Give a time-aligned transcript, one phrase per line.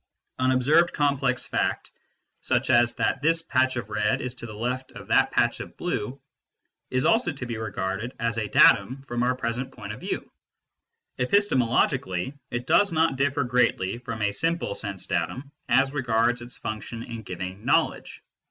[0.39, 1.91] An observed complex fact,
[2.41, 5.77] such as that this patch of red is to the left of that patch of
[5.77, 6.19] blue,
[6.89, 10.31] is also to be regarded as a datum from our present point of view:
[11.19, 17.03] epistemologically, it does not differ greatly from a simple sense datum as regards its function
[17.03, 18.23] in giving knowledge.